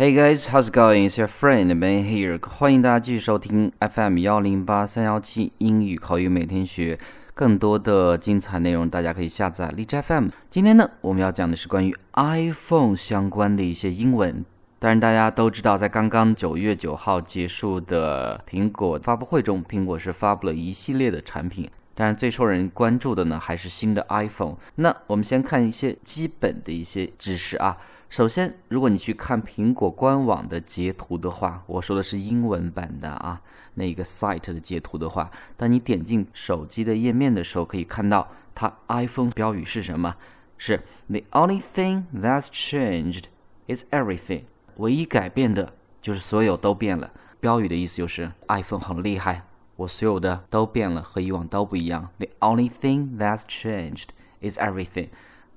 [0.00, 1.10] Hey guys, how's going?
[1.10, 2.40] is your friend Ben here.
[2.48, 6.98] 欢迎大家继续收听 FM 幺零八三幺七英语口语每天学。
[7.34, 10.28] 更多的精彩内容，大家可以下载荔枝 FM。
[10.48, 14.42] 今天呢，我们要讲的是关于 iPhone 相关的一些英文。
[14.78, 21.68] 当然，大家都知道，在刚刚九月九号结束的苹果发布会中，苹果是发布了一系列的产品。
[21.94, 24.56] 当然，最受人关注的呢，还是新的 iPhone。
[24.76, 27.76] 那我们先看一些基本的一些知识啊。
[28.08, 33.40] 首先，如果你去看苹果官网的截图的话，我说的是英文版的啊，
[33.74, 40.16] 那一个 site 的截图的话，当你点进手机的页面的时候，可以看到它 iPhone 标语是什么？
[40.56, 43.24] 是 The only thing that's changed
[43.66, 44.44] is everything。
[44.76, 47.12] 唯一改变的就是所有都变了。
[47.38, 49.46] 标语的意思就是 iPhone 很厉害。
[49.80, 52.10] 我所有的都变了，和以往都不一样。
[52.18, 54.08] The only thing that's changed
[54.42, 55.08] is everything。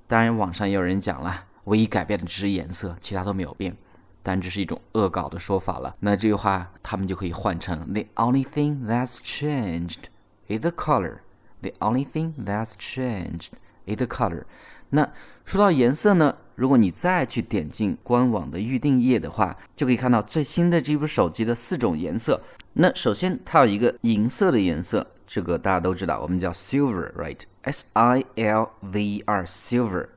[0.08, 3.76] 当然，网上也有人讲了，唯一改变的只是颜色，其他都没有变。
[4.22, 5.94] 但这是一种恶搞的说法了。
[6.00, 10.06] 那这句话他们就可以换成：The only thing that's changed
[10.48, 11.18] is the color。
[11.62, 13.50] The only thing that's changed
[13.86, 14.44] it color。
[14.90, 15.12] 那
[15.46, 16.36] 说到颜色呢？
[16.56, 22.40] 如果你再去点进官网的预定页的话，就可以看到最新的这部手机的四种颜色。
[22.74, 30.10] 那首先它有一个银色的颜色，这个大家都知道，我们叫 silver，right？S I L V E R，silver。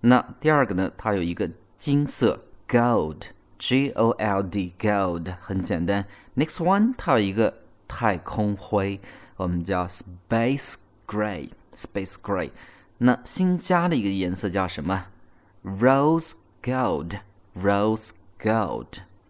[0.00, 6.06] 那第二个呢，它有一个金色，gold，G O L D，gold，很简单。
[6.34, 7.52] Next one，它有一个
[7.86, 9.00] 太空灰，
[9.36, 10.76] 我们叫 space
[11.06, 12.50] gray，space gray。
[13.04, 15.08] 那新加的一个颜色叫什么
[15.62, 18.86] ？Rose gold，rose gold，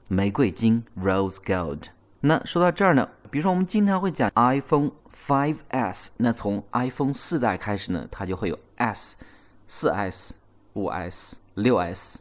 [0.06, 1.86] 玫瑰金，rose gold。
[2.20, 9.16] 那说到这儿呢，比如说我们经常会讲 iPhone 5S，那从 iPhone 四代开始呢，它就会有 S、
[9.66, 10.36] 四 S、
[10.74, 12.20] 五 S、六 S。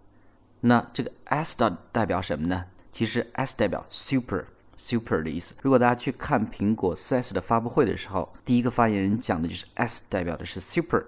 [0.62, 2.66] 那这个 S 的代表什么呢？
[2.92, 5.54] 其实 S 代表 super，super 的意思。
[5.62, 11.06] 如果大家去看苹果 4S 的发布会的时候，第一个发言人讲的就是 S 代表的是 super。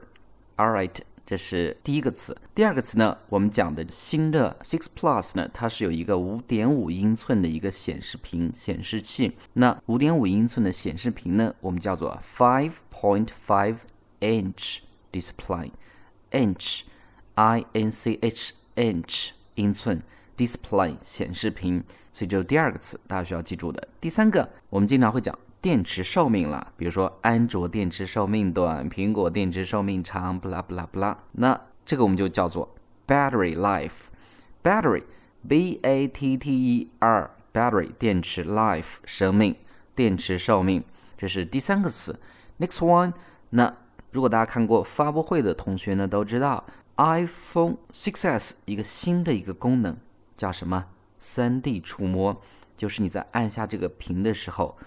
[0.58, 0.96] All right。
[1.26, 3.18] 这是第一个词，第二个词呢？
[3.30, 9.36] 我们讲的新的 Six Plus 呢，它是有一个五点五英寸的一个显示屏显示器。
[9.54, 13.78] 那五点五英寸的显示屏呢，我们叫做 Five Point Five
[14.20, 20.04] Inch Display，Inch，I N C H Inch 英寸
[20.38, 21.84] Display 显示屏。
[22.14, 23.88] 所以这是第二个词，大家需要记住的。
[24.00, 25.36] 第三个，我们经常会讲。
[25.66, 31.18] 电池寿命了，比如说安卓电池寿命短，苹果电池寿命长，不啦不啦不啦。
[31.32, 32.76] 那这个我们就叫做
[33.08, 39.56] battery life，battery，b a t t e r，battery 电池 life 生命，
[39.96, 40.84] 电池寿命，
[41.18, 42.20] 这是第三个词。
[42.60, 43.14] Next one，
[43.50, 43.76] 那
[44.12, 46.64] 如果大家看过发布会的同学呢，都知道
[46.98, 49.98] iPhone 6s 一个新的一个功能
[50.38, 50.86] 叫什么
[51.20, 52.40] ？3D 触摸，
[52.78, 54.78] 就是你在按下这个屏的时候。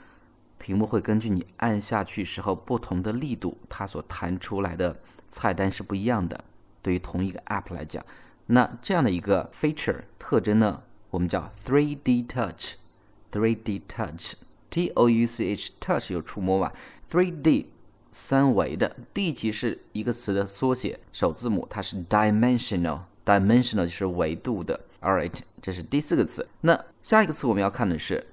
[0.59, 4.97] 屏幕会根据你按下去时候不同的力度，它所弹出来的
[5.29, 6.45] 菜单是不一样的。
[6.83, 8.05] 对于同一个 App 来讲，
[8.47, 12.75] 那这样的一个 feature 特征呢，我们叫 3D Touch。
[13.31, 16.73] 3D Touch，T O U C H，Touch 有触摸吧
[17.11, 17.67] ？3D
[18.11, 24.81] 三维的，D 其实是一个词的缩写，首字母它是 dimensional，dimensional 就是维度的。
[25.01, 26.49] All right，这是第四个词。
[26.63, 28.27] 那下一个词我们要看的是。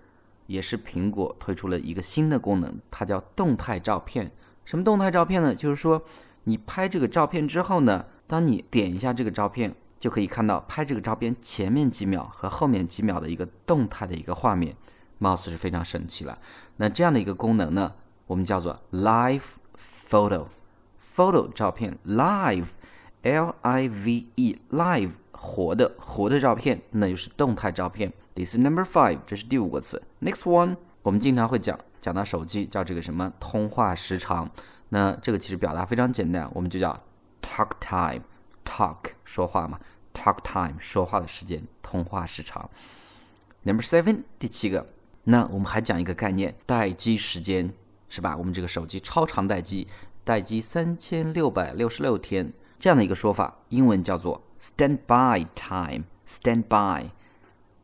[0.48, 4.32] 也是苹果推出了一个新的功能，它叫动态照片。
[4.64, 5.54] 什么动态照片呢？
[5.54, 6.02] 就是说，
[6.46, 14.76] 你拍这个照片之后呢，当你点一下这个照片，就可以看到拍这个照片前面几秒和后面几秒的一个动态的一个画面，
[15.20, 16.38] 貌似是非常神奇了。
[16.78, 17.94] 那这样的一个功能呢，
[18.28, 19.44] 我们叫做 Live
[19.78, 28.12] Photo，Photo 照片，Live，L I V E，Live 活的活的照片，那就是动态照片。
[28.36, 30.04] This is number five，这是第五个词。
[30.22, 34.52] Next one，我们经常会讲讲到手机叫这个什么通话时长。
[34.90, 37.02] 那这个其实表达非常简单，我们就叫
[37.42, 39.80] talk time，talk 说话嘛
[40.14, 42.70] ，talk time 说话的时间，通话时长。
[43.64, 44.86] Number seven，第七个。
[45.24, 47.74] 那我们还讲一个概念，待机时间
[48.10, 48.36] 是吧？
[48.36, 49.88] 我们这个手机超长待机，
[50.26, 57.12] 待机三千六百六十六天这样的一个说法，英文叫做 standby time，standby。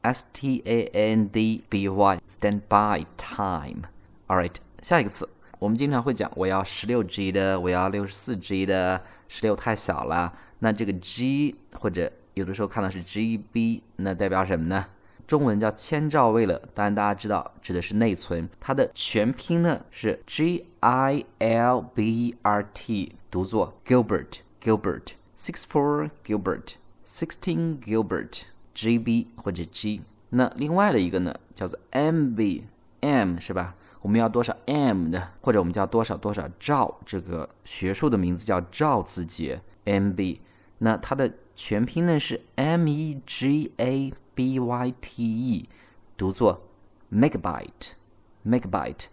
[0.01, 3.83] S T A N D B Y standby time.
[4.27, 5.27] All right，下一个词，
[5.59, 10.33] 我们经常会讲我要十六 G 的，我要六十四 G 的，十六太小了。
[10.59, 14.85] 那这个 G 或者有的时候看到是 GB，那代表什么呢？
[15.27, 18.49] 中文叫千兆位了，当然大家知道指的是内存。
[18.59, 26.73] 它的全拼呢是 G I L B E R T，读作 Gilbert Gilbert six four Gilbert
[27.07, 28.41] sixteen Gilbert。
[28.73, 30.01] GB 或者 G。
[30.29, 33.75] 那另外的一个呢，叫做 MB，M 是吧？
[34.01, 40.39] 我们要多少 M 的，或者我们叫多少多少兆，这个学术的名字叫兆字节 MB。
[40.79, 45.69] 那它的全拼呢是 M E G A B Y T E，
[46.17, 46.63] 读作
[47.11, 49.05] megabyte，megabyte。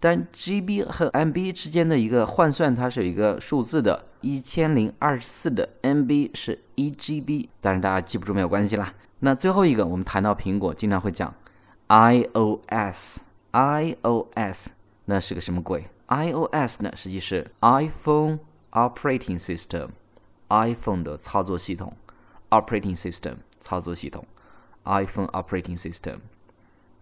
[0.00, 8.92] 但 GB 和 MB 之间的一个换算，它是有一个数字的，一千零二十四的 MB 是一 GB，但是大家记不住没有关系啦。
[9.20, 11.32] 那最后一个，我们谈到苹果，经常会讲
[11.86, 13.20] iOS，iOS
[15.04, 18.40] 那是个什么鬼？iOS 呢，实际是 iPhone
[18.72, 21.96] Operating System，iPhone 的操作系统
[22.50, 24.26] ，Operating System 操作系统
[24.82, 26.16] ，iPhone Operating System。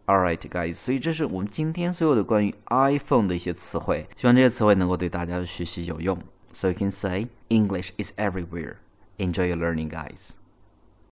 [0.05, 6.19] All right, guys，所以这是我们今天所有的关于 iPhone 的一些词汇，希望这些词汇能够对大家的学习有用。
[6.55, 8.79] So you can say English is everywhere.
[9.19, 10.37] Enjoy your learning, guys.